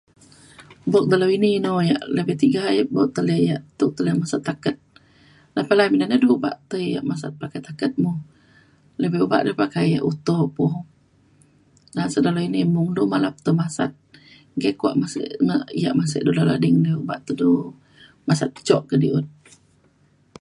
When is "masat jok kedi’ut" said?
18.27-19.27